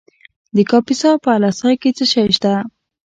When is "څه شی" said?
1.97-2.27